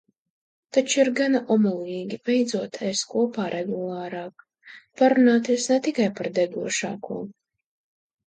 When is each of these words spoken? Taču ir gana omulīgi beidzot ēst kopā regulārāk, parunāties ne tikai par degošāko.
Taču 0.75 0.95
ir 1.01 1.09
gana 1.17 1.39
omulīgi 1.55 2.17
beidzot 2.29 2.79
ēst 2.87 3.05
kopā 3.11 3.45
regulārāk, 3.55 4.43
parunāties 5.03 5.69
ne 5.73 5.79
tikai 5.89 6.09
par 6.21 6.31
degošāko. 6.39 7.21